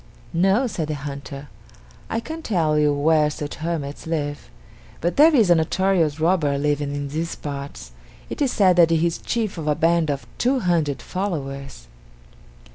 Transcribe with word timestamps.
"No," 0.33 0.65
said 0.65 0.87
the 0.87 0.95
hunter; 0.95 1.47
"I 2.09 2.19
can't 2.19 2.43
tell 2.43 2.75
you 2.79 2.91
where 2.91 3.29
such 3.29 3.53
hermits 3.61 4.07
live, 4.07 4.49
but 4.99 5.15
there 5.15 5.35
is 5.35 5.51
a 5.51 5.53
notorious 5.53 6.19
robber 6.19 6.57
living 6.57 6.95
in 6.95 7.09
these 7.09 7.35
parts. 7.35 7.91
It 8.27 8.41
is 8.41 8.51
said 8.51 8.77
that 8.77 8.89
he 8.89 9.05
is 9.05 9.19
chief 9.19 9.59
of 9.59 9.67
a 9.67 9.75
band 9.75 10.09
of 10.09 10.25
two 10.39 10.61
hundred 10.61 11.03
followers." 11.03 11.87